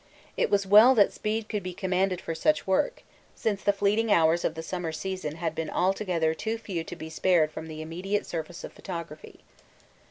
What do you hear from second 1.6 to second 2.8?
be commanded for such